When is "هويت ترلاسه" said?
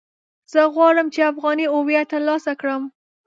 1.73-2.51